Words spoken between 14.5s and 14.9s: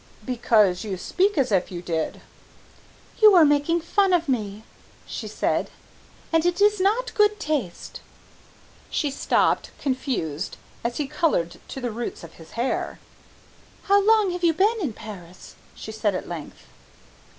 been